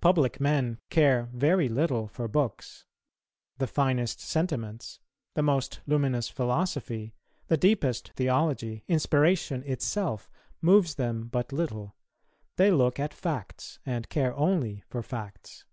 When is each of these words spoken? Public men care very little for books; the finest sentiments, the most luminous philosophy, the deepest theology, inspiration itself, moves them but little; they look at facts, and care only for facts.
Public 0.00 0.40
men 0.40 0.78
care 0.88 1.28
very 1.34 1.68
little 1.68 2.08
for 2.08 2.26
books; 2.26 2.86
the 3.58 3.66
finest 3.66 4.18
sentiments, 4.18 5.00
the 5.34 5.42
most 5.42 5.80
luminous 5.86 6.30
philosophy, 6.30 7.12
the 7.48 7.58
deepest 7.58 8.12
theology, 8.14 8.84
inspiration 8.88 9.62
itself, 9.66 10.30
moves 10.62 10.94
them 10.94 11.28
but 11.28 11.52
little; 11.52 11.94
they 12.56 12.70
look 12.70 12.98
at 12.98 13.12
facts, 13.12 13.80
and 13.84 14.08
care 14.08 14.34
only 14.34 14.82
for 14.88 15.02
facts. 15.02 15.66